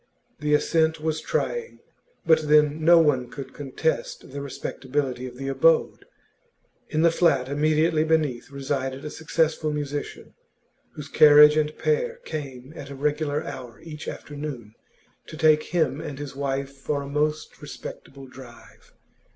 The 0.39 0.55
ascent 0.55 0.99
was 0.99 1.21
trying, 1.21 1.77
but 2.25 2.47
then 2.47 2.83
no 2.83 2.97
one 2.97 3.29
could 3.29 3.53
contest 3.53 4.31
the 4.31 4.41
respectability 4.41 5.27
of 5.27 5.35
the 5.37 5.47
abode. 5.47 6.05
In 6.89 7.03
the 7.03 7.11
flat 7.11 7.47
immediately 7.47 8.03
beneath 8.03 8.49
resided 8.49 9.05
a 9.05 9.11
successful 9.11 9.71
musician, 9.71 10.33
whose 10.95 11.07
carriage 11.07 11.55
and 11.55 11.77
pair 11.77 12.15
came 12.25 12.73
at 12.75 12.89
a 12.89 12.95
regular 12.95 13.43
hour 13.45 13.79
each 13.79 14.07
afternoon 14.07 14.73
to 15.27 15.37
take 15.37 15.65
him 15.65 16.01
and 16.01 16.17
his 16.17 16.35
wife 16.35 16.73
for 16.75 17.03
a 17.03 17.07
most 17.07 17.61
respectable 17.61 18.25
drive. 18.25 18.93